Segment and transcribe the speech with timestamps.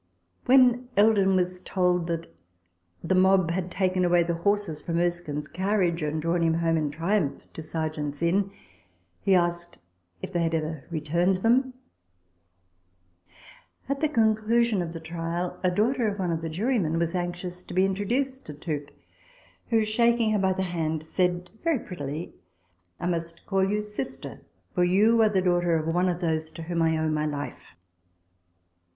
[0.45, 2.33] When Eldon was 90 RECOLLECTIONS OF THE told that
[3.03, 6.89] the mob had taken away the horses from Erskine's carriage, and drawn him home in
[6.89, 8.49] triumph to Sergeants' Inn,
[9.21, 9.77] he asked,"
[10.23, 11.75] If they had ever returned them?"
[13.15, 17.61] |; At the conclusion of the trial, a daughter of one of the jurymen was anxious
[17.61, 18.93] to be introduced to Tooke;
[19.69, 22.33] who, shaking her by the hand, said very prettily,"
[22.99, 24.41] I must call you sister,
[24.73, 27.75] for you are the daughter of one of those to whom I owe my life."